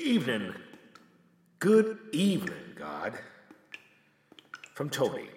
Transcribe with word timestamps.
Evening. 0.00 0.54
Good 1.58 1.98
evening, 2.12 2.74
God. 2.74 3.18
From 4.72 4.88
Tony, 4.88 5.28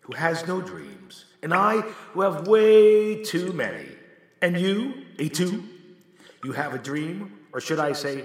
who 0.00 0.14
has 0.14 0.46
no 0.46 0.60
dreams, 0.60 1.24
and 1.42 1.54
I, 1.54 1.80
who 2.12 2.20
have 2.20 2.46
way 2.46 3.24
too 3.24 3.54
many. 3.54 3.86
And 4.42 4.58
you, 4.58 5.06
a 5.18 5.30
two, 5.30 5.64
you 6.44 6.52
have 6.52 6.74
a 6.74 6.78
dream, 6.78 7.32
or 7.54 7.62
should 7.62 7.80
I 7.80 7.92
say, 7.92 8.24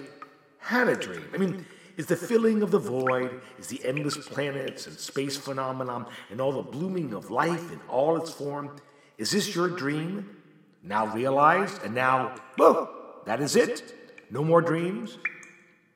had 0.60 0.90
a 0.90 0.98
dream? 0.98 1.24
I 1.34 1.38
mean, 1.38 1.66
is 1.96 2.08
the 2.08 2.18
filling 2.18 2.62
of 2.62 2.72
the 2.72 2.80
void, 2.80 3.40
is 3.58 3.68
the 3.68 3.84
endless 3.86 4.18
planets 4.18 4.88
and 4.88 4.98
space 4.98 5.38
phenomenon, 5.38 6.08
and 6.30 6.42
all 6.42 6.52
the 6.52 6.70
blooming 6.72 7.14
of 7.14 7.32
life 7.32 7.72
in 7.72 7.80
all 7.88 8.18
its 8.18 8.32
form, 8.32 8.76
is 9.18 9.32
this 9.32 9.56
your 9.56 9.70
dream? 9.70 10.42
Now 10.84 11.08
realized, 11.16 11.82
and 11.84 11.96
now, 11.96 12.36
whoa, 12.58 12.90
that 13.26 13.40
is 13.40 13.56
it? 13.56 13.94
No 14.30 14.44
more 14.44 14.62
dreams? 14.62 15.20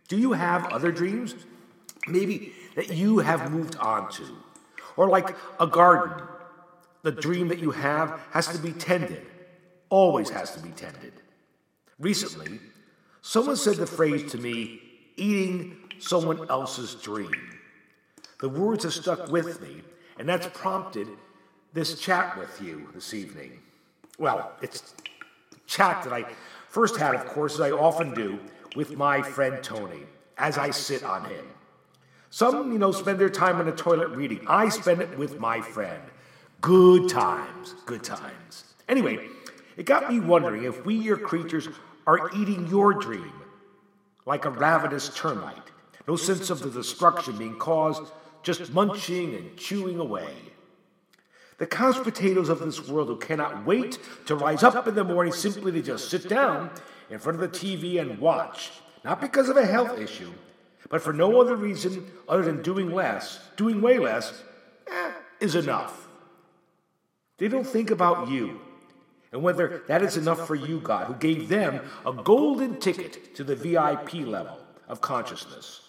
Do 0.10 0.18
you 0.18 0.34
have 0.34 0.66
other 0.74 0.92
dreams? 0.92 1.36
Maybe 2.08 2.54
that 2.76 2.90
you 2.90 3.20
have 3.20 3.52
moved 3.52 3.78
on 3.78 4.12
to. 4.14 4.24
Or 4.98 5.08
like 5.08 5.36
a 5.60 5.68
garden, 5.68 6.28
the 7.04 7.12
dream 7.12 7.48
that 7.48 7.60
you 7.60 7.72
have 7.72 8.20
has 8.32 8.48
to 8.48 8.58
be 8.58 8.74
tended, 8.74 9.26
always 9.90 10.30
has 10.32 10.52
to 10.56 10.60
be 10.60 10.70
tended. 10.70 11.14
Recently, 12.00 12.60
someone 13.22 13.56
said 13.56 13.76
the 13.76 13.88
phrase 13.88 14.32
to 14.32 14.38
me, 14.38 14.82
eating 15.16 15.78
someone 16.00 16.50
else's 16.50 16.96
dream. 16.96 17.58
The 18.40 18.50
words 18.50 18.84
have 18.86 18.94
stuck 18.94 19.30
with 19.30 19.62
me, 19.62 19.82
and 20.18 20.28
that's 20.28 20.48
prompted 20.54 21.08
this 21.74 22.00
chat 22.00 22.38
with 22.38 22.62
you 22.62 22.90
this 22.96 23.14
evening. 23.14 23.60
Well, 24.18 24.54
it's 24.62 24.96
chat 25.68 26.04
that 26.04 26.14
I 26.14 26.26
first 26.70 26.98
had, 26.98 27.14
of 27.16 27.26
course, 27.28 27.56
as 27.56 27.62
I 27.62 27.72
often 27.72 28.14
do, 28.14 28.40
with 28.76 28.96
my 28.96 29.22
friend 29.22 29.64
Tony 29.64 30.04
as 30.38 30.58
I 30.58 30.72
sit 30.72 31.04
on 31.04 31.26
him. 31.26 31.46
Some, 32.30 32.72
you 32.72 32.78
know, 32.78 32.92
spend 32.92 33.20
their 33.20 33.30
time 33.30 33.60
in 33.60 33.66
the 33.66 33.72
toilet 33.72 34.10
reading. 34.10 34.42
I 34.48 34.70
spend 34.70 35.02
it 35.02 35.18
with 35.18 35.40
my 35.40 35.62
friend. 35.62 36.02
Good 36.62 37.10
times, 37.10 37.76
good 37.86 38.04
times. 38.04 38.66
Anyway, 38.88 39.28
it 39.78 39.86
got 39.86 40.12
me 40.12 40.20
wondering 40.20 40.64
if 40.64 40.86
we, 40.86 40.96
your 40.96 41.18
creatures, 41.18 41.68
are 42.06 42.30
eating 42.36 42.68
your 42.68 42.94
dream 42.94 43.34
like 44.26 44.46
a 44.46 44.50
ravenous 44.50 45.10
termite. 45.16 45.56
No 46.08 46.16
sense 46.16 46.50
of 46.50 46.60
the 46.60 46.70
destruction 46.70 47.38
being 47.38 47.58
caused, 47.58 48.04
just 48.44 48.74
munching 48.74 49.36
and 49.36 49.58
chewing 49.58 50.00
away. 50.00 50.34
The 51.60 51.68
couch 51.68 52.02
potatoes 52.04 52.50
of 52.50 52.60
this 52.60 52.88
world 52.88 53.10
who 53.10 53.18
cannot 53.18 53.66
wait 53.66 54.00
to 54.26 54.36
rise 54.36 54.64
up 54.64 54.88
in 54.88 54.96
the 54.96 55.04
morning 55.04 55.34
simply 55.34 55.72
to 55.74 55.82
just 55.82 56.10
sit 56.10 56.28
down 56.28 56.72
in 57.10 57.20
front 57.20 57.42
of 57.42 57.52
the 57.52 57.58
TV 57.58 58.00
and 58.00 58.18
watch, 58.20 58.72
not 59.04 59.20
because 59.20 59.50
of 59.50 59.58
a 59.58 59.66
health 59.66 60.00
issue, 60.00 60.32
but 60.90 61.02
for 61.02 61.12
no 61.12 61.42
other 61.42 61.56
reason 61.56 62.10
other 62.28 62.44
than 62.44 62.62
doing 62.62 62.94
less, 62.94 63.40
doing 63.58 63.82
way 63.82 64.00
less, 64.00 64.42
eh, 64.88 65.12
is 65.42 65.56
enough. 65.56 66.08
They 67.38 67.50
don't 67.50 67.68
think 67.68 67.92
about 67.92 68.30
you 68.30 68.62
and 69.32 69.44
whether 69.44 69.84
that 69.88 70.02
is 70.02 70.18
enough 70.18 70.48
for 70.48 70.56
you, 70.56 70.80
God, 70.80 71.08
who 71.08 71.14
gave 71.16 71.50
them 71.50 71.82
a 72.06 72.14
golden 72.14 72.80
ticket 72.80 73.36
to 73.36 73.44
the 73.44 73.56
VIP 73.56 74.14
level 74.14 74.58
of 74.88 75.02
consciousness. 75.02 75.82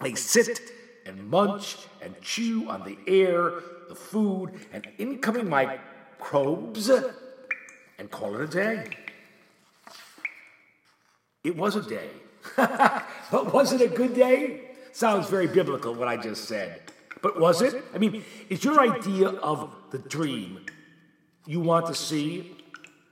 They 0.00 0.14
sit 0.14 0.60
and 1.06 1.30
munch 1.30 1.76
and 2.02 2.20
chew 2.20 2.68
on 2.68 2.84
the 2.84 2.98
air 3.06 3.52
the 3.90 3.96
food 3.96 4.52
and 4.72 4.86
incoming 4.98 5.48
microbes 5.48 6.88
and 7.98 8.08
call 8.08 8.36
it 8.36 8.40
a 8.40 8.46
day. 8.46 8.86
It 11.42 11.56
was 11.56 11.74
a 11.74 11.82
day. 11.82 12.08
but 12.56 13.52
was 13.52 13.72
it 13.72 13.80
a 13.80 13.88
good 13.88 14.14
day? 14.14 14.70
Sounds 14.92 15.28
very 15.28 15.48
biblical 15.48 15.92
what 15.92 16.06
I 16.06 16.16
just 16.16 16.44
said. 16.44 16.82
But 17.20 17.40
was 17.40 17.62
it? 17.62 17.82
I 17.92 17.98
mean, 17.98 18.22
is 18.48 18.62
your 18.62 18.80
idea 18.80 19.28
of 19.28 19.74
the 19.90 19.98
dream 19.98 20.66
you 21.46 21.58
want 21.58 21.86
to 21.86 21.94
see 21.94 22.56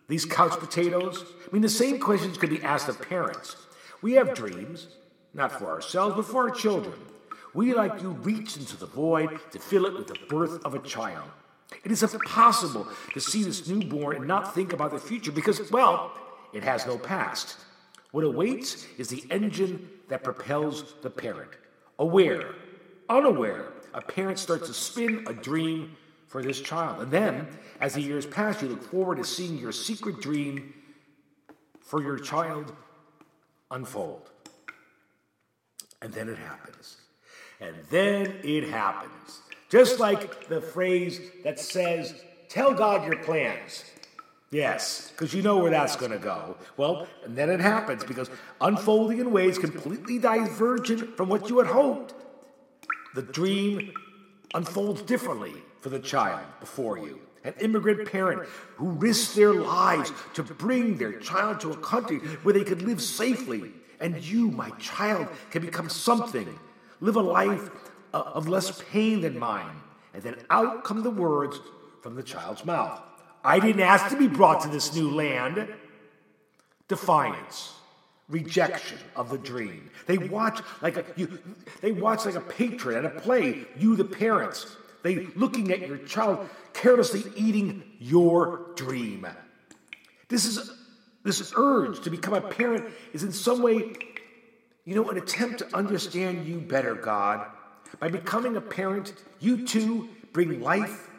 these 0.06 0.24
couch 0.24 0.52
potatoes? 0.60 1.24
I 1.44 1.52
mean, 1.52 1.62
the 1.62 1.68
same 1.68 1.98
questions 1.98 2.38
could 2.38 2.50
be 2.50 2.62
asked 2.62 2.88
of 2.88 3.02
parents. 3.02 3.56
We 4.00 4.12
have 4.12 4.32
dreams, 4.32 4.86
not 5.34 5.50
for 5.50 5.66
ourselves, 5.66 6.14
but 6.14 6.24
for 6.24 6.48
our 6.48 6.54
children. 6.54 7.00
We, 7.54 7.74
like 7.74 8.02
you, 8.02 8.10
reach 8.10 8.56
into 8.56 8.76
the 8.76 8.86
void 8.86 9.38
to 9.52 9.58
fill 9.58 9.86
it 9.86 9.94
with 9.94 10.06
the 10.06 10.18
birth 10.28 10.64
of 10.64 10.74
a 10.74 10.78
child. 10.80 11.28
It 11.84 11.92
is 11.92 12.02
impossible 12.02 12.86
to 13.12 13.20
see 13.20 13.42
this 13.42 13.68
newborn 13.68 14.16
and 14.16 14.26
not 14.26 14.54
think 14.54 14.72
about 14.72 14.90
the 14.90 14.98
future 14.98 15.32
because, 15.32 15.70
well, 15.70 16.12
it 16.52 16.62
has 16.62 16.86
no 16.86 16.98
past. 16.98 17.56
What 18.10 18.24
awaits 18.24 18.86
is 18.96 19.08
the 19.08 19.24
engine 19.30 19.88
that 20.08 20.24
propels 20.24 20.94
the 21.02 21.10
parent. 21.10 21.50
Aware, 21.98 22.54
unaware, 23.08 23.72
a 23.92 24.00
parent 24.00 24.38
starts 24.38 24.68
to 24.68 24.74
spin 24.74 25.24
a 25.26 25.32
dream 25.32 25.96
for 26.28 26.42
this 26.42 26.60
child. 26.60 27.02
And 27.02 27.10
then, 27.10 27.48
as 27.80 27.94
the 27.94 28.00
years 28.00 28.26
pass, 28.26 28.62
you 28.62 28.68
look 28.68 28.82
forward 28.82 29.16
to 29.18 29.24
seeing 29.24 29.58
your 29.58 29.72
secret 29.72 30.20
dream 30.20 30.74
for 31.80 32.02
your 32.02 32.18
child 32.18 32.74
unfold. 33.70 34.30
And 36.00 36.12
then 36.12 36.28
it 36.28 36.38
happens. 36.38 36.96
And 37.60 37.74
then 37.90 38.36
it 38.42 38.68
happens. 38.68 39.40
Just 39.68 39.98
like 40.00 40.48
the 40.48 40.60
phrase 40.60 41.20
that 41.44 41.58
says, 41.58 42.14
Tell 42.48 42.72
God 42.72 43.04
your 43.04 43.22
plans. 43.22 43.84
Yes, 44.50 45.10
because 45.10 45.34
you 45.34 45.42
know 45.42 45.58
where 45.58 45.70
that's 45.70 45.96
going 45.96 46.12
to 46.12 46.18
go. 46.18 46.56
Well, 46.78 47.06
and 47.24 47.36
then 47.36 47.50
it 47.50 47.60
happens 47.60 48.02
because 48.04 48.30
unfolding 48.62 49.18
in 49.18 49.30
ways 49.30 49.58
completely 49.58 50.18
divergent 50.18 51.18
from 51.18 51.28
what 51.28 51.50
you 51.50 51.58
had 51.58 51.66
hoped. 51.66 52.14
The 53.14 53.20
dream 53.20 53.92
unfolds 54.54 55.02
differently 55.02 55.52
for 55.80 55.90
the 55.90 55.98
child 55.98 56.40
before 56.60 56.96
you. 56.96 57.20
An 57.44 57.52
immigrant 57.60 58.10
parent 58.10 58.48
who 58.76 58.90
risked 58.92 59.36
their 59.36 59.52
lives 59.52 60.12
to 60.34 60.42
bring 60.42 60.96
their 60.96 61.18
child 61.20 61.60
to 61.60 61.72
a 61.72 61.76
country 61.76 62.18
where 62.42 62.54
they 62.54 62.64
could 62.64 62.80
live 62.82 63.02
safely. 63.02 63.72
And 64.00 64.16
you, 64.24 64.50
my 64.50 64.70
child, 64.78 65.28
can 65.50 65.62
become 65.62 65.90
something 65.90 66.58
live 67.00 67.16
a 67.16 67.20
life 67.20 67.70
uh, 68.12 68.18
of 68.18 68.48
less 68.48 68.82
pain 68.90 69.20
than 69.20 69.38
mine. 69.38 69.76
And 70.14 70.22
then 70.22 70.36
out 70.50 70.84
come 70.84 71.02
the 71.02 71.10
words 71.10 71.60
from 72.02 72.14
the 72.14 72.22
child's 72.22 72.64
mouth 72.64 73.00
I 73.44 73.60
didn't 73.60 73.82
ask 73.82 74.08
to 74.10 74.16
be 74.16 74.28
brought 74.28 74.62
to 74.62 74.68
this 74.68 74.94
new 74.94 75.10
land. 75.10 75.68
Defiance, 76.88 77.74
rejection 78.28 78.98
of 79.14 79.30
the 79.30 79.38
dream. 79.38 79.90
They 80.06 80.18
watch 80.18 80.60
like 80.80 80.96
a, 80.96 81.04
you, 81.16 81.38
they 81.80 81.92
watch 81.92 82.24
like 82.24 82.34
a 82.34 82.40
patron 82.40 83.04
at 83.04 83.16
a 83.16 83.20
play, 83.20 83.66
you, 83.76 83.94
the 83.94 84.04
parents. 84.04 84.74
They 85.02 85.26
looking 85.36 85.70
at 85.70 85.86
your 85.86 85.98
child 85.98 86.48
carelessly 86.72 87.24
eating 87.36 87.82
your 87.98 88.72
dream. 88.74 89.26
This 90.28 90.44
is 90.44 90.70
this 91.24 91.52
urge 91.56 92.00
to 92.02 92.10
become 92.10 92.34
a 92.34 92.40
parent 92.40 92.86
is 93.12 93.22
in 93.22 93.32
some 93.32 93.62
way 93.62 93.92
you 94.88 94.94
know, 94.94 95.10
an 95.10 95.18
attempt 95.18 95.58
to 95.58 95.76
understand 95.76 96.46
you 96.46 96.58
better, 96.58 96.94
God. 96.94 97.46
By 98.00 98.08
becoming 98.08 98.56
a 98.56 98.60
parent, 98.62 99.12
you 99.38 99.66
too 99.66 100.08
bring 100.32 100.62
life 100.62 101.10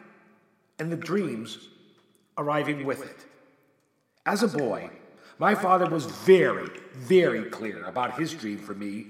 and 0.80 0.90
the 0.90 0.96
dreams 0.96 1.68
arriving 2.36 2.84
with 2.84 3.04
it. 3.04 3.24
As 4.26 4.42
a 4.42 4.48
boy, 4.48 4.90
my 5.38 5.54
father 5.54 5.88
was 5.88 6.06
very, 6.06 6.68
very 6.96 7.44
clear 7.44 7.84
about 7.84 8.18
his 8.18 8.34
dream 8.34 8.58
for 8.58 8.74
me. 8.74 9.06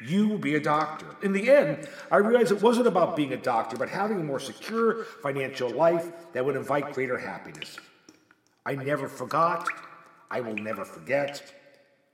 You 0.00 0.28
will 0.28 0.38
be 0.38 0.54
a 0.54 0.60
doctor. 0.60 1.06
In 1.24 1.32
the 1.32 1.50
end, 1.50 1.88
I 2.08 2.18
realized 2.18 2.52
it 2.52 2.62
wasn't 2.62 2.86
about 2.86 3.16
being 3.16 3.32
a 3.32 3.36
doctor, 3.36 3.76
but 3.76 3.88
having 3.88 4.20
a 4.20 4.22
more 4.22 4.38
secure 4.38 5.06
financial 5.24 5.70
life 5.70 6.12
that 6.34 6.44
would 6.44 6.54
invite 6.54 6.92
greater 6.92 7.18
happiness. 7.18 7.78
I 8.64 8.76
never 8.76 9.08
forgot, 9.08 9.68
I 10.30 10.40
will 10.40 10.54
never 10.54 10.84
forget 10.84 11.52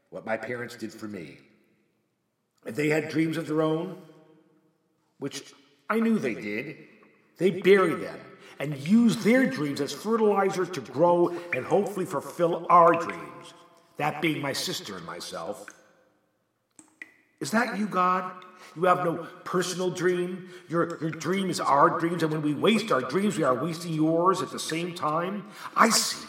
what 0.09 0.25
my 0.25 0.39
parents 0.39 0.77
did 0.77 0.95
for 0.95 1.07
me. 1.07 1.41
If 2.67 2.75
they 2.75 2.89
had 2.89 3.09
dreams 3.09 3.37
of 3.37 3.47
their 3.47 3.63
own, 3.63 3.97
which 5.19 5.53
I 5.89 6.01
knew 6.01 6.19
they 6.19 6.35
did, 6.35 6.77
they 7.39 7.51
buried 7.51 8.01
them 8.01 8.19
and 8.59 8.77
used 8.77 9.21
their 9.21 9.47
dreams 9.47 9.81
as 9.81 9.93
fertilizer 9.93 10.67
to 10.67 10.81
grow 10.81 11.29
and 11.55 11.65
hopefully 11.65 12.05
fulfill 12.05 12.67
our 12.69 12.93
dreams, 12.93 13.55
that 13.97 14.21
being 14.21 14.43
my 14.43 14.53
sister 14.53 14.97
and 14.97 15.07
myself. 15.07 15.67
Is 17.41 17.51
that 17.53 17.79
you, 17.79 17.87
God? 17.87 18.31
You 18.77 18.85
have 18.85 19.05
no 19.05 19.27
personal 19.45 19.91
dream. 19.91 20.51
Your, 20.69 21.01
your 21.01 21.11
dream 21.11 21.49
is 21.49 21.59
our 21.59 21.99
dreams, 21.99 22.23
and 22.23 22.31
when 22.31 22.43
we 22.43 22.53
waste 22.53 22.93
our 22.93 23.01
dreams, 23.01 23.39
we 23.39 23.45
are 23.45 23.55
wasting 23.55 23.95
yours 23.95 24.43
at 24.43 24.51
the 24.51 24.59
same 24.59 24.95
time. 24.95 25.47
I 25.75 25.89
see 25.89 26.27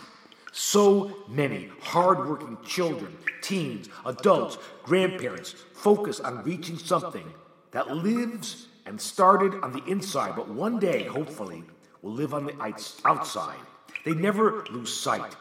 so 0.51 1.23
many 1.27 1.69
hardworking 1.81 2.57
children, 2.65 3.17
teens, 3.41 3.89
adults, 4.05 4.57
grandparents 4.83 5.55
focus 5.73 6.19
on 6.19 6.43
reaching 6.43 6.77
something 6.77 7.33
that 7.71 7.95
lives 7.95 8.67
and 8.85 8.99
started 8.99 9.53
on 9.63 9.71
the 9.71 9.83
inside, 9.85 10.35
but 10.35 10.49
one 10.49 10.79
day, 10.79 11.03
hopefully, 11.03 11.63
will 12.01 12.13
live 12.13 12.33
on 12.33 12.45
the 12.45 12.73
outside. 13.05 13.59
They 14.03 14.13
never 14.13 14.65
lose 14.71 14.93
sight. 14.93 15.35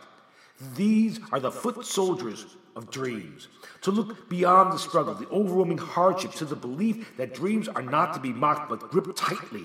These 0.76 1.20
are 1.32 1.40
the 1.40 1.50
foot 1.50 1.84
soldiers 1.84 2.56
of 2.76 2.90
dreams, 2.90 3.48
to 3.80 3.90
look 3.90 4.28
beyond 4.28 4.72
the 4.72 4.78
struggle, 4.78 5.14
the 5.14 5.28
overwhelming 5.28 5.78
hardships, 5.78 6.38
to 6.38 6.44
the 6.44 6.54
belief 6.54 7.16
that 7.16 7.34
dreams 7.34 7.66
are 7.66 7.82
not 7.82 8.14
to 8.14 8.20
be 8.20 8.32
mocked 8.32 8.68
but 8.68 8.90
gripped 8.90 9.16
tightly 9.16 9.64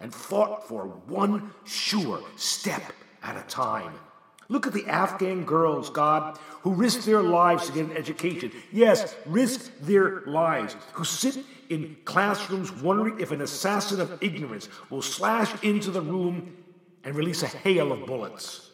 and 0.00 0.12
fought 0.12 0.66
for 0.66 0.86
one 1.06 1.52
sure 1.64 2.22
step 2.36 2.82
at 3.22 3.36
a 3.36 3.46
time. 3.48 3.94
Look 4.52 4.66
at 4.66 4.74
the 4.74 4.86
Afghan 4.86 5.46
girls, 5.46 5.88
God, 5.88 6.38
who 6.60 6.74
risk 6.74 7.04
their 7.06 7.22
lives 7.22 7.68
to 7.68 7.72
get 7.72 7.86
an 7.86 7.96
education. 7.96 8.52
Yes, 8.70 9.14
risk 9.24 9.72
their 9.80 10.20
lives, 10.26 10.76
who 10.92 11.04
sit 11.04 11.38
in 11.70 11.96
classrooms 12.04 12.70
wondering 12.70 13.18
if 13.18 13.30
an 13.30 13.40
assassin 13.40 13.98
of 13.98 14.22
ignorance 14.22 14.68
will 14.90 15.00
slash 15.00 15.50
into 15.64 15.90
the 15.90 16.02
room 16.02 16.54
and 17.02 17.14
release 17.14 17.42
a 17.42 17.46
hail 17.46 17.92
of 17.92 18.04
bullets. 18.04 18.70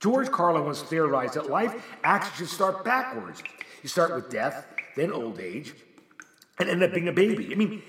George 0.00 0.28
Carlin 0.32 0.64
once 0.64 0.82
theorized 0.82 1.34
that 1.34 1.48
life 1.48 1.72
actually 2.02 2.36
should 2.38 2.52
start 2.52 2.84
backwards. 2.84 3.40
You 3.84 3.88
start 3.88 4.12
with 4.12 4.30
death, 4.30 4.66
then 4.96 5.12
old 5.12 5.38
age, 5.38 5.74
and 6.58 6.68
end 6.68 6.82
up 6.82 6.92
being 6.92 7.06
a 7.06 7.12
baby. 7.12 7.52
I 7.52 7.54
mean, 7.54 7.84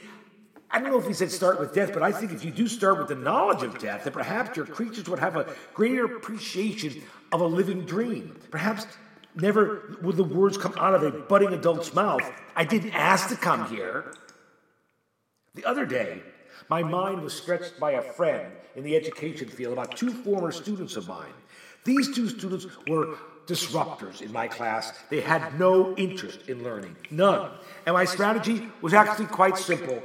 I 0.71 0.79
don't 0.79 0.91
know 0.91 0.99
if 0.99 1.07
he 1.07 1.13
said 1.13 1.31
start 1.31 1.59
with 1.59 1.73
death, 1.73 1.93
but 1.93 2.03
I 2.03 2.11
think 2.11 2.31
if 2.31 2.43
you 2.43 2.51
do 2.51 2.67
start 2.67 2.97
with 2.97 3.07
the 3.07 3.15
knowledge 3.15 3.63
of 3.63 3.77
death, 3.79 4.03
then 4.03 4.13
perhaps 4.13 4.57
your 4.57 4.65
creatures 4.65 5.07
would 5.07 5.19
have 5.19 5.35
a 5.35 5.53
greater 5.73 6.05
appreciation 6.05 7.01
of 7.31 7.41
a 7.41 7.45
living 7.45 7.85
dream. 7.85 8.37
Perhaps 8.51 8.87
never 9.35 9.97
would 10.01 10.17
the 10.17 10.23
words 10.23 10.57
come 10.57 10.73
out 10.77 10.93
of 10.93 11.03
a 11.03 11.11
budding 11.11 11.53
adult's 11.53 11.93
mouth, 11.93 12.23
I 12.55 12.65
didn't 12.65 12.91
ask 12.91 13.29
to 13.29 13.35
come 13.35 13.67
here. 13.69 14.13
The 15.53 15.65
other 15.65 15.85
day, 15.85 16.21
my 16.69 16.83
mind 16.83 17.21
was 17.21 17.33
stretched 17.33 17.79
by 17.79 17.91
a 17.91 18.01
friend 18.01 18.51
in 18.75 18.83
the 18.83 18.95
education 18.95 19.47
field 19.47 19.73
about 19.73 19.95
two 19.95 20.11
former 20.11 20.51
students 20.51 20.95
of 20.95 21.07
mine. 21.07 21.33
These 21.83 22.15
two 22.15 22.27
students 22.27 22.65
were 22.87 23.15
disruptors 23.45 24.21
in 24.21 24.31
my 24.31 24.47
class. 24.47 24.93
They 25.09 25.21
had 25.21 25.59
no 25.59 25.95
interest 25.95 26.49
in 26.49 26.63
learning, 26.63 26.95
none. 27.11 27.51
And 27.85 27.93
my 27.93 28.05
strategy 28.05 28.67
was 28.81 28.93
actually 28.93 29.27
quite 29.27 29.57
simple. 29.57 30.01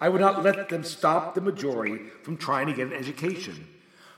I 0.00 0.08
would 0.08 0.20
not 0.20 0.42
let 0.42 0.68
them 0.68 0.84
stop 0.84 1.34
the 1.34 1.40
majority 1.40 1.98
from 2.22 2.36
trying 2.36 2.66
to 2.66 2.72
get 2.72 2.88
an 2.88 2.92
education. 2.92 3.66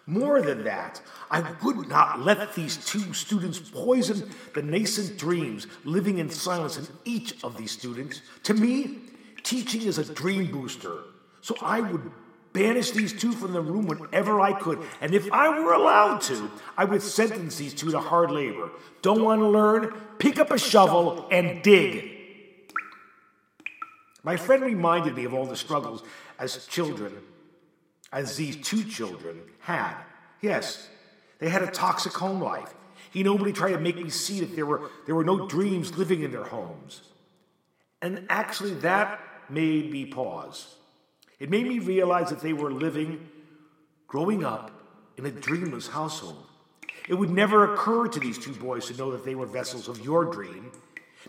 More 0.07 0.41
than 0.41 0.65
that, 0.65 1.03
I 1.31 1.45
would 1.63 1.87
not 1.89 2.21
let 2.21 2.55
these 2.55 2.79
two 2.79 3.13
students 3.13 3.59
poison 3.59 4.31
the 4.55 4.63
nascent 4.63 5.19
dreams 5.19 5.67
living 5.85 6.17
in 6.19 6.31
silence 6.31 6.79
in 6.79 6.87
each 7.05 7.45
of 7.45 7.59
these 7.59 7.73
students. 7.73 8.23
To 8.45 8.55
me, 8.55 9.01
teaching 9.43 9.83
is 9.83 9.99
a 9.99 10.15
dream 10.15 10.51
booster. 10.51 11.01
So 11.43 11.55
I 11.61 11.81
would 11.81 12.11
banish 12.55 12.93
these 12.93 13.13
two 13.13 13.33
from 13.33 13.53
the 13.53 13.61
room 13.61 13.87
whenever 13.87 14.41
I 14.41 14.53
could. 14.59 14.81
And 15.01 15.15
if 15.15 15.31
I 15.31 15.49
were 15.61 15.75
allowed 15.75 16.23
to, 16.23 16.51
I 16.77 16.85
would 16.87 17.03
sentence 17.03 17.57
these 17.57 17.75
two 17.75 17.91
to 17.91 18.01
hard 18.01 18.31
labor. 18.31 18.71
Don't 19.03 19.23
want 19.23 19.43
to 19.43 19.49
learn? 19.49 19.95
Pick 20.19 20.39
up 20.39 20.51
a 20.51 20.59
shovel 20.59 21.29
and 21.31 21.63
dig. 21.63 22.18
My 24.23 24.37
friend 24.37 24.63
reminded 24.63 25.17
me 25.17 25.25
of 25.25 25.35
all 25.35 25.47
the 25.47 25.57
struggles 25.57 26.03
as 26.39 26.67
children, 26.67 27.13
as 28.13 28.37
these 28.37 28.57
two 28.57 28.85
children 28.85 29.41
had. 29.61 29.95
Yes, 30.41 30.89
they 31.39 31.49
had 31.49 31.63
a 31.63 31.71
toxic 31.71 32.13
home 32.13 32.41
life. 32.41 32.75
He 33.11 33.23
nobody 33.23 33.53
tried 33.53 33.73
to 33.73 33.81
make 33.81 33.97
me 33.97 34.11
see 34.11 34.41
that 34.41 34.55
there 34.55 34.67
were, 34.67 34.91
there 35.07 35.15
were 35.15 35.25
no 35.25 35.47
dreams 35.47 35.97
living 35.97 36.23
in 36.23 36.31
their 36.31 36.45
homes. 36.45 37.03
And 38.03 38.27
actually, 38.29 38.75
that 38.75 39.21
made 39.49 39.91
me 39.91 40.05
pause. 40.07 40.75
It 41.39 41.51
made 41.51 41.67
me 41.67 41.79
realize 41.79 42.31
that 42.31 42.41
they 42.41 42.53
were 42.53 42.71
living, 42.71 43.29
growing 44.07 44.45
up 44.45 44.71
in 45.17 45.27
a 45.27 45.31
dreamless 45.31 45.89
household. 45.89 46.45
It 47.09 47.15
would 47.15 47.31
never 47.31 47.73
occur 47.73 48.09
to 48.09 48.21
these 48.21 48.39
two 48.39 48.53
boys 48.55 48.87
to 48.87 48.97
know 48.97 49.11
that 49.13 49.25
they 49.25 49.35
were 49.35 49.47
vessels 49.47 49.89
of 49.89 50.05
your 50.05 50.27
dream. 50.27 50.71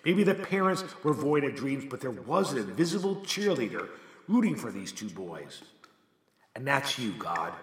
Maybe 0.06 0.24
the 0.24 0.36
parents 0.36 0.84
were 1.04 1.14
void 1.14 1.44
of 1.44 1.56
dreams, 1.56 1.86
but 1.90 2.02
there 2.02 2.12
was 2.12 2.54
an 2.54 2.60
invisible 2.60 3.18
cheerleader 3.18 3.90
rooting 4.28 4.56
for 4.56 4.72
these 4.72 4.92
two 4.92 5.10
boys. 5.10 5.62
And 6.56 6.66
that's 6.66 7.00
you, 7.00 7.14
God. 7.14 7.54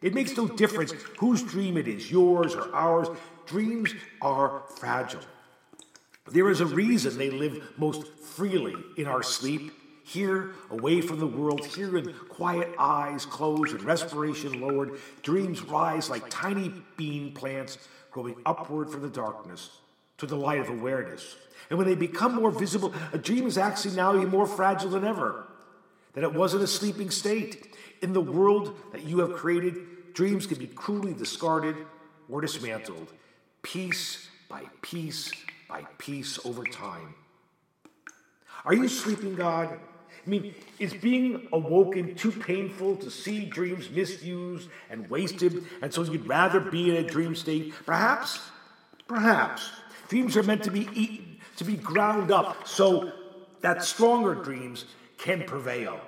It 0.00 0.14
makes 0.14 0.36
no 0.36 0.48
difference 0.48 0.92
whose 1.18 1.42
dream 1.42 1.76
it 1.76 1.86
is, 1.86 2.10
yours 2.10 2.54
or 2.54 2.74
ours. 2.74 3.08
Dreams 3.46 3.94
are 4.20 4.62
fragile. 4.76 5.20
There 6.30 6.50
is 6.50 6.60
a 6.60 6.66
reason 6.66 7.18
they 7.18 7.30
live 7.30 7.72
most 7.76 8.06
freely 8.08 8.74
in 8.96 9.06
our 9.06 9.22
sleep 9.22 9.72
here, 10.04 10.52
away 10.70 11.00
from 11.00 11.20
the 11.20 11.26
world, 11.26 11.64
here 11.64 11.96
in 11.96 12.12
quiet 12.28 12.74
eyes 12.78 13.24
closed 13.24 13.72
and 13.72 13.82
respiration 13.84 14.60
lowered, 14.60 14.98
dreams 15.22 15.62
rise 15.62 16.10
like 16.10 16.28
tiny 16.28 16.72
bean 16.96 17.32
plants 17.32 17.78
growing 18.10 18.34
upward 18.44 18.90
from 18.90 19.02
the 19.02 19.08
darkness 19.08 19.70
to 20.22 20.26
the 20.26 20.36
light 20.36 20.60
of 20.60 20.68
awareness. 20.68 21.34
And 21.68 21.78
when 21.78 21.88
they 21.88 21.96
become 21.96 22.36
more 22.36 22.52
visible, 22.52 22.94
a 23.12 23.18
dream 23.18 23.44
is 23.44 23.58
actually 23.58 23.96
now 23.96 24.14
even 24.16 24.28
more 24.28 24.46
fragile 24.46 24.90
than 24.90 25.04
ever, 25.04 25.44
that 26.14 26.22
it 26.22 26.32
wasn't 26.32 26.62
a 26.62 26.66
sleeping 26.68 27.10
state. 27.10 27.74
In 28.02 28.12
the 28.12 28.20
world 28.20 28.76
that 28.92 29.02
you 29.02 29.18
have 29.18 29.32
created, 29.32 30.14
dreams 30.14 30.46
can 30.46 30.58
be 30.58 30.68
cruelly 30.68 31.12
discarded 31.12 31.76
or 32.28 32.40
dismantled, 32.40 33.12
piece 33.62 34.28
by 34.48 34.62
piece 34.80 35.32
by 35.68 35.82
piece 35.98 36.38
over 36.44 36.62
time. 36.64 37.14
Are 38.64 38.74
you 38.74 38.86
sleeping, 38.86 39.34
God? 39.34 39.76
I 40.24 40.30
mean, 40.30 40.54
is 40.78 40.94
being 40.94 41.48
awoken 41.52 42.14
too 42.14 42.30
painful 42.30 42.96
to 42.96 43.10
see 43.10 43.44
dreams 43.44 43.90
misused 43.90 44.68
and 44.88 45.10
wasted, 45.10 45.64
and 45.80 45.92
so 45.92 46.04
you'd 46.04 46.28
rather 46.28 46.60
be 46.60 46.90
in 46.90 47.04
a 47.04 47.08
dream 47.08 47.34
state? 47.34 47.72
Perhaps, 47.84 48.40
perhaps. 49.08 49.68
Dreams 50.12 50.36
are 50.36 50.42
meant 50.42 50.62
to 50.64 50.70
be 50.70 50.86
eaten, 50.92 51.38
to 51.56 51.64
be 51.64 51.74
ground 51.74 52.30
up, 52.30 52.68
so 52.68 53.12
that 53.62 53.82
stronger 53.82 54.34
dreams 54.34 54.84
can 55.16 55.44
prevail. 55.44 55.98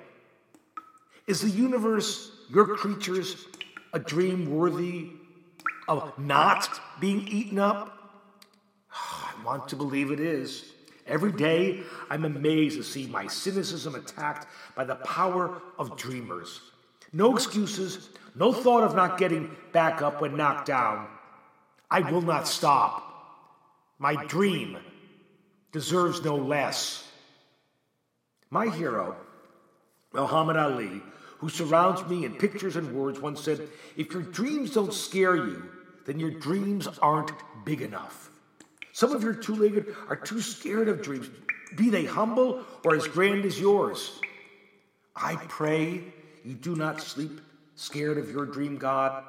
Is 1.25 1.41
the 1.41 1.49
universe, 1.49 2.29
your 2.51 2.67
creatures, 2.77 3.47
a 3.93 3.97
dream 3.97 4.55
worthy 4.55 5.09
of 5.87 6.19
not 6.19 6.79
being 6.99 7.27
eaten 7.27 7.57
up? 7.57 7.97
I 8.93 9.43
want 9.43 9.69
to 9.69 9.75
believe 9.75 10.11
it 10.11 10.19
is. 10.19 10.65
Every 11.07 11.31
day, 11.31 11.79
I'm 12.11 12.25
amazed 12.25 12.77
to 12.77 12.83
see 12.83 13.07
my 13.07 13.25
cynicism 13.25 13.95
attacked 13.95 14.45
by 14.75 14.83
the 14.83 14.97
power 14.97 15.63
of 15.79 15.97
dreamers. 15.97 16.61
No 17.11 17.33
excuses, 17.33 18.09
no 18.35 18.53
thought 18.53 18.83
of 18.83 18.95
not 18.95 19.17
getting 19.17 19.49
back 19.71 20.03
up 20.03 20.21
when 20.21 20.37
knocked 20.37 20.67
down. 20.67 21.07
I 21.89 22.01
will 22.01 22.21
not 22.21 22.47
stop. 22.47 23.13
My 23.97 24.25
dream 24.25 24.77
deserves 25.71 26.23
no 26.23 26.35
less. 26.35 27.09
My 28.49 28.67
hero, 28.67 29.15
Muhammad 30.13 30.57
Ali, 30.57 31.01
who 31.39 31.49
surrounds 31.49 32.05
me 32.07 32.25
in 32.25 32.35
pictures 32.35 32.75
and 32.75 32.95
words, 32.95 33.19
once 33.19 33.41
said, 33.41 33.67
If 33.95 34.13
your 34.13 34.21
dreams 34.21 34.71
don't 34.71 34.93
scare 34.93 35.35
you, 35.35 35.63
then 36.05 36.19
your 36.19 36.31
dreams 36.31 36.87
aren't 37.01 37.31
big 37.65 37.81
enough. 37.81 38.29
Some 38.93 39.11
of 39.11 39.23
your 39.23 39.33
two 39.33 39.55
legged 39.55 39.93
are 40.07 40.15
too 40.15 40.41
scared 40.41 40.87
of 40.87 41.01
dreams, 41.01 41.29
be 41.75 41.89
they 41.89 42.05
humble 42.05 42.63
or 42.83 42.95
as 42.95 43.07
grand 43.07 43.43
as 43.43 43.59
yours. 43.59 44.19
I 45.15 45.35
pray 45.35 46.03
you 46.43 46.53
do 46.53 46.75
not 46.75 47.01
sleep 47.01 47.41
scared 47.75 48.17
of 48.17 48.31
your 48.31 48.45
dream, 48.45 48.77
God. 48.77 49.23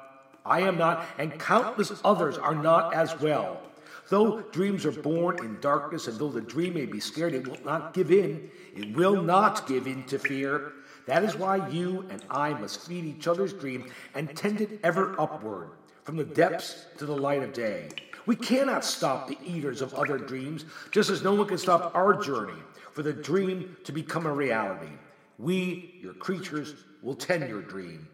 I 0.45 0.61
am 0.61 0.77
not, 0.77 1.05
and 1.17 1.37
countless 1.37 1.91
others 2.05 2.37
are 2.37 2.55
not 2.55 2.93
as 2.93 3.19
well. 3.19 3.61
Though 4.09 4.41
dreams 4.41 4.85
are 4.85 4.91
born 4.91 5.43
in 5.43 5.59
darkness, 5.59 6.07
and 6.07 6.17
though 6.17 6.29
the 6.29 6.41
dream 6.41 6.75
may 6.75 6.85
be 6.85 6.99
scared, 6.99 7.33
it 7.33 7.47
will 7.47 7.63
not 7.65 7.93
give 7.93 8.11
in. 8.11 8.49
It 8.75 8.95
will 8.95 9.21
not 9.21 9.67
give 9.67 9.85
in 9.85 10.03
to 10.05 10.17
fear. 10.17 10.71
That 11.07 11.23
is 11.23 11.35
why 11.35 11.67
you 11.69 12.05
and 12.09 12.23
I 12.29 12.53
must 12.53 12.87
feed 12.87 13.05
each 13.05 13.27
other's 13.27 13.53
dream 13.53 13.91
and 14.15 14.35
tend 14.35 14.61
it 14.61 14.79
ever 14.83 15.19
upward, 15.19 15.69
from 16.03 16.15
the 16.15 16.23
depths 16.23 16.85
to 16.97 17.05
the 17.05 17.15
light 17.15 17.43
of 17.43 17.53
day. 17.53 17.89
We 18.25 18.35
cannot 18.35 18.83
stop 18.83 19.27
the 19.27 19.37
eaters 19.45 19.81
of 19.81 19.93
other 19.93 20.17
dreams, 20.17 20.65
just 20.91 21.09
as 21.09 21.23
no 21.23 21.33
one 21.33 21.47
can 21.47 21.57
stop 21.57 21.95
our 21.95 22.13
journey 22.21 22.61
for 22.91 23.03
the 23.03 23.13
dream 23.13 23.77
to 23.85 23.91
become 23.91 24.25
a 24.25 24.33
reality. 24.33 24.91
We, 25.37 25.99
your 26.01 26.13
creatures, 26.13 26.75
will 27.01 27.15
tend 27.15 27.47
your 27.47 27.61
dream, 27.61 28.07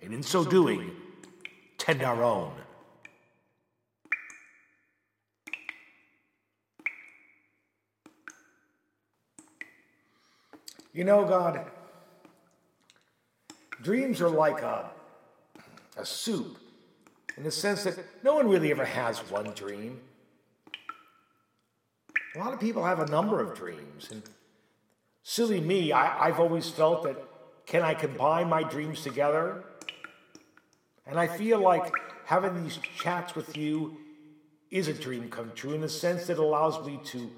and 0.00 0.12
in 0.12 0.22
so 0.22 0.44
doing, 0.44 0.90
tend 1.78 2.02
our 2.02 2.24
own. 2.24 2.52
You 10.92 11.04
know, 11.04 11.24
God, 11.24 11.64
dreams 13.82 14.20
are 14.20 14.28
like 14.28 14.60
a, 14.62 14.90
a 15.96 16.04
soup 16.04 16.58
in 17.36 17.44
the 17.44 17.50
sense 17.50 17.84
that 17.84 17.98
no 18.22 18.34
one 18.34 18.48
really 18.48 18.70
ever 18.70 18.84
has 18.84 19.18
one 19.30 19.52
dream. 19.52 20.00
A 22.34 22.38
lot 22.38 22.52
of 22.52 22.60
people 22.60 22.84
have 22.84 23.00
a 23.00 23.06
number 23.06 23.40
of 23.40 23.56
dreams. 23.56 24.08
And 24.10 24.22
silly 25.22 25.60
me, 25.60 25.92
I, 25.92 26.28
I've 26.28 26.40
always 26.40 26.68
felt 26.68 27.04
that 27.04 27.16
can 27.64 27.82
I 27.82 27.94
combine 27.94 28.48
my 28.48 28.62
dreams 28.62 29.02
together? 29.02 29.64
And 31.06 31.18
I 31.18 31.26
feel 31.26 31.58
like 31.58 31.94
having 32.26 32.62
these 32.62 32.78
chats 32.96 33.34
with 33.34 33.56
you 33.56 33.96
is 34.70 34.88
a 34.88 34.94
dream 34.94 35.28
come 35.30 35.52
true 35.54 35.72
in 35.72 35.80
the 35.80 35.88
sense 35.88 36.26
that 36.26 36.34
it 36.34 36.38
allows 36.38 36.84
me 36.86 37.00
to, 37.04 37.30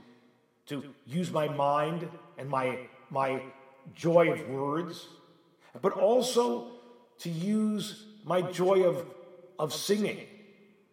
to 0.66 0.84
use 1.06 1.30
my 1.30 1.48
mind 1.48 2.08
and 2.38 2.48
my, 2.48 2.78
my 3.14 3.40
joy 3.94 4.32
of 4.32 4.48
words, 4.48 5.06
but 5.80 5.92
also 5.92 6.72
to 7.20 7.30
use 7.30 8.04
my 8.24 8.42
joy 8.42 8.82
of, 8.82 9.06
of 9.58 9.72
singing 9.72 10.26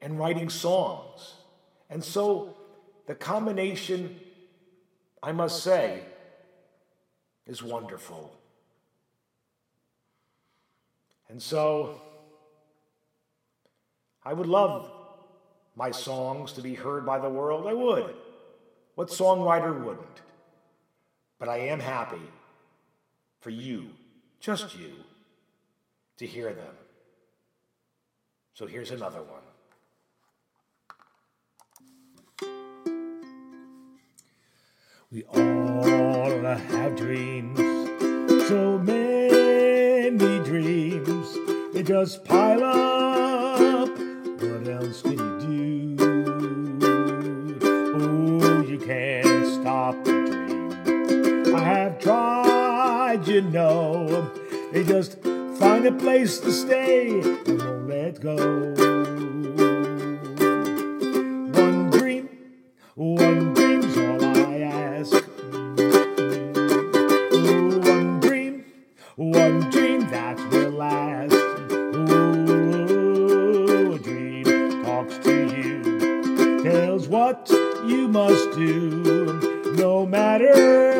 and 0.01 0.19
writing 0.19 0.49
songs. 0.49 1.33
And 1.89 2.03
so 2.03 2.55
the 3.07 3.15
combination, 3.15 4.19
I 5.21 5.31
must 5.31 5.63
say, 5.63 6.03
is 7.47 7.63
wonderful. 7.63 8.31
And 11.27 11.41
so 11.41 12.01
I 14.23 14.33
would 14.33 14.47
love 14.47 14.91
my 15.75 15.89
songs 15.89 16.53
to 16.53 16.61
be 16.61 16.75
heard 16.75 17.05
by 17.05 17.17
the 17.17 17.29
world. 17.29 17.65
I 17.65 17.73
would. 17.73 18.13
What 18.95 19.07
songwriter 19.07 19.83
wouldn't? 19.83 20.21
But 21.41 21.49
I 21.49 21.57
am 21.57 21.79
happy 21.79 22.21
for 23.39 23.49
you, 23.49 23.89
just 24.39 24.77
you, 24.77 24.93
to 26.17 26.27
hear 26.27 26.53
them. 26.53 26.75
So 28.53 28.67
here's 28.67 28.91
another 28.91 29.23
one. 29.23 29.41
We 35.11 35.23
all 35.23 36.43
have 36.43 36.95
dreams, 36.95 37.57
so 38.47 38.77
many 38.77 40.43
dreams. 40.45 41.37
They 41.73 41.81
just 41.81 42.23
pile 42.23 42.63
up. 42.63 43.89
What 43.89 44.67
else 44.67 45.01
can 45.01 45.17
you 45.17 45.95
do? 45.97 46.79
Oh, 47.95 48.61
you 48.61 48.77
can't 48.77 49.47
stop. 49.59 50.20
I 51.53 51.59
have 51.63 51.99
tried, 51.99 53.27
you 53.27 53.41
know. 53.41 54.31
They 54.71 54.83
just 54.85 55.21
find 55.21 55.85
a 55.85 55.91
place 55.91 56.39
to 56.39 56.51
stay 56.51 57.19
and 57.19 57.61
won't 57.61 57.89
let 57.89 58.21
go. 58.21 58.35
One 61.59 61.89
dream, 61.89 62.29
one 62.95 63.53
dream's 63.53 63.97
all 63.97 64.23
I 64.23 64.59
ask. 64.61 65.13
Ooh, 67.33 67.79
one 67.79 68.19
dream, 68.21 68.63
one 69.17 69.69
dream 69.71 70.09
that 70.09 70.39
will 70.51 70.71
last. 70.71 71.33
Ooh, 72.09 73.93
a 73.93 73.99
dream 73.99 74.83
talks 74.85 75.17
to 75.17 75.33
you, 75.53 76.63
tells 76.63 77.09
what 77.09 77.49
you 77.85 78.07
must 78.07 78.51
do, 78.53 79.73
no 79.75 80.05
matter. 80.05 80.90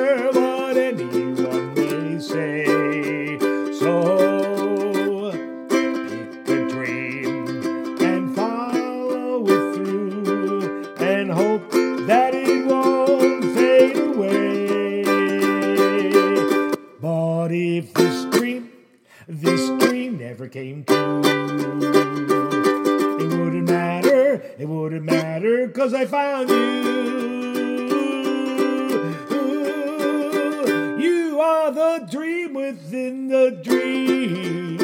the 31.70 32.08
dream 32.10 32.54
within 32.56 33.28
the 33.28 33.52
dream. 33.64 34.81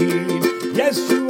Yes, 0.00 1.10
you 1.10 1.27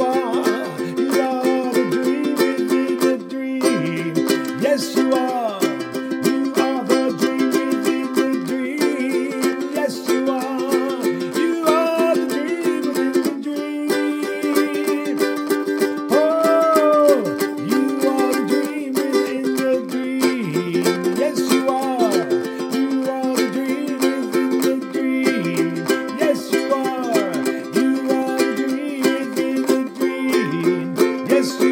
Cristo 31.39 31.68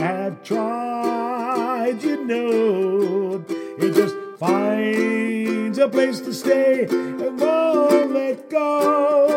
have 0.00 0.42
tried, 0.42 2.02
you 2.02 2.24
know. 2.24 3.44
It 3.78 3.94
just 3.94 4.16
finds 4.38 5.78
a 5.78 5.88
place 5.88 6.20
to 6.20 6.32
stay 6.32 6.84
and 6.84 7.38
won't 7.38 8.12
let 8.12 8.48
go. 8.48 9.29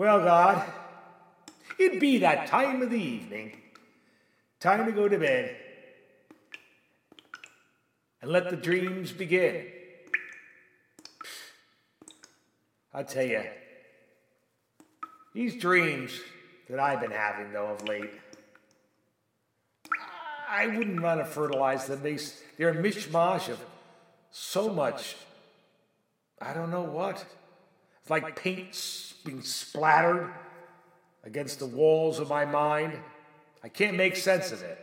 Well, 0.00 0.24
God, 0.24 0.64
it 1.78 2.00
be 2.00 2.20
that 2.20 2.46
time 2.46 2.80
of 2.80 2.88
the 2.88 2.96
evening, 2.96 3.52
time 4.58 4.86
to 4.86 4.92
go 4.92 5.06
to 5.06 5.18
bed, 5.18 5.54
and 8.22 8.30
let 8.30 8.48
the 8.48 8.56
dreams 8.56 9.12
begin. 9.12 9.66
I 12.94 13.02
tell 13.02 13.26
you, 13.26 13.42
these 15.34 15.56
dreams 15.56 16.18
that 16.70 16.80
I've 16.80 17.02
been 17.02 17.10
having, 17.10 17.52
though, 17.52 17.66
of 17.66 17.86
late, 17.86 18.10
I 20.48 20.66
wouldn't 20.66 21.02
want 21.02 21.20
to 21.20 21.26
fertilize 21.26 21.88
them. 21.88 22.02
They, 22.02 22.16
they're 22.56 22.70
a 22.70 22.82
mishmash 22.82 23.50
of 23.50 23.62
so 24.30 24.72
much, 24.72 25.16
I 26.40 26.54
don't 26.54 26.70
know 26.70 26.84
what. 26.84 27.22
It's 28.00 28.10
like 28.10 28.36
paint 28.36 29.14
being 29.24 29.42
splattered 29.42 30.30
against 31.24 31.58
the 31.58 31.66
walls 31.66 32.18
of 32.18 32.28
my 32.28 32.44
mind. 32.44 32.98
I 33.62 33.68
can't 33.68 33.96
make 33.96 34.16
sense 34.16 34.52
of 34.52 34.62
it. 34.62 34.78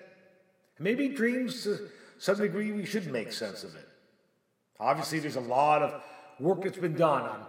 Maybe 0.79 1.09
dreams, 1.09 1.63
to 1.63 1.89
some 2.19 2.37
degree, 2.37 2.71
we 2.71 2.85
should 2.85 3.11
make 3.11 3.31
sense 3.31 3.63
of 3.63 3.75
it. 3.75 3.87
Obviously, 4.79 5.19
there's 5.19 5.35
a 5.35 5.41
lot 5.41 5.81
of 5.81 6.03
work 6.39 6.63
that's 6.63 6.77
been 6.77 6.95
done 6.95 7.23
on 7.23 7.45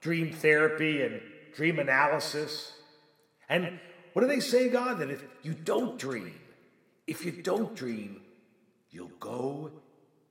dream 0.00 0.32
therapy 0.32 1.02
and 1.02 1.20
dream 1.54 1.78
analysis. 1.78 2.72
And 3.48 3.80
what 4.12 4.22
do 4.22 4.28
they 4.28 4.40
say, 4.40 4.68
God? 4.68 4.98
That 4.98 5.10
if 5.10 5.24
you 5.42 5.54
don't 5.54 5.98
dream, 5.98 6.38
if 7.06 7.24
you 7.24 7.32
don't 7.32 7.74
dream, 7.74 8.20
you'll 8.90 9.12
go 9.20 9.70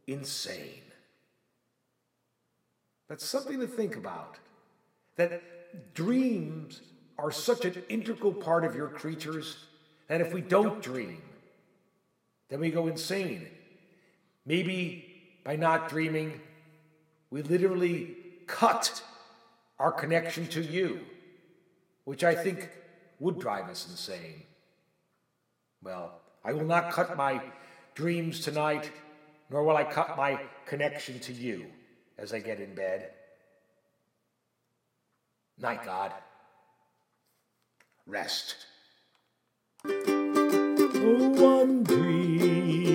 insane. 0.05 0.84
That's 3.10 3.25
something 3.25 3.60
to 3.60 3.67
think 3.67 3.96
about. 3.96 4.38
That 5.17 5.93
dreams 5.93 6.81
are 7.17 7.31
such 7.31 7.65
an 7.65 7.83
integral 7.89 8.33
part 8.33 8.63
of 8.63 8.75
your 8.75 8.88
creatures 8.88 9.57
that 10.07 10.21
if 10.21 10.33
we 10.33 10.41
don't 10.41 10.81
dream, 10.81 11.21
then 12.50 12.59
we 12.59 12.69
go 12.69 12.88
insane. 12.88 13.47
Maybe 14.45 15.05
by 15.43 15.55
not 15.55 15.89
dreaming, 15.89 16.39
we 17.29 17.41
literally 17.41 18.15
cut 18.45 19.03
our 19.79 19.91
connection 19.91 20.47
to 20.47 20.62
you, 20.62 21.01
which 22.05 22.24
I 22.24 22.33
think 22.33 22.69
would 23.19 23.39
drive 23.39 23.67
us 23.69 23.88
insane. 23.89 24.43
Well, 25.83 26.21
I 26.43 26.53
will 26.53 26.65
not 26.65 26.91
cut 26.91 27.17
my 27.17 27.41
dreams 27.95 28.39
tonight, 28.39 28.91
nor 29.50 29.63
will 29.63 29.75
I 29.75 29.83
cut 29.83 30.15
my 30.15 30.39
connection 30.65 31.19
to 31.21 31.33
you 31.33 31.65
as 32.17 32.33
I 32.33 32.39
get 32.39 32.59
in 32.59 32.74
bed. 32.74 33.12
Night, 35.60 35.84
God. 35.84 36.14
Rest. 38.06 38.56
Oh, 39.86 41.30
one 41.30 41.84
dream 41.84 42.87